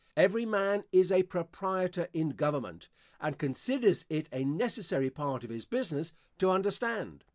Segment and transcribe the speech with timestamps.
[0.17, 5.67] Every man is a proprietor in government, and considers it a necessary part of his
[5.67, 7.23] business to understand.